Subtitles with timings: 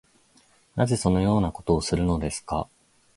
[0.75, 2.67] なぜそのようなことをするのですか